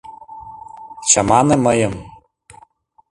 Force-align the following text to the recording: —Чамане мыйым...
—Чамане 1.09 1.55
мыйым... 1.65 1.93